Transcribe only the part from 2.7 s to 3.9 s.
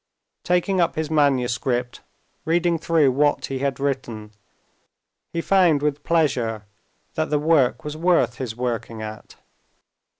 through what he had